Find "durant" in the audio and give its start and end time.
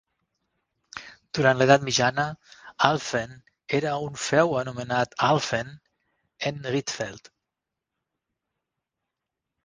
1.37-1.57